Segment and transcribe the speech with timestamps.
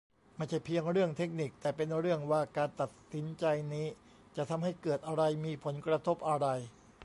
[0.35, 3.87] ไม่ใช่เพียงเรื่องเทคนิค แต่เป็นเรื่องว่าการตัดสินใจนี้
[4.35, 6.47] จะทำให้เกิดอะไร มีผลกระทบอะไร